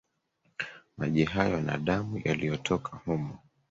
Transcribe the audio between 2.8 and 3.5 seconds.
humo.